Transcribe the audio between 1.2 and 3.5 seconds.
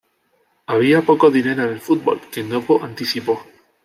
dinero en el fútbol, que Novo anticipó.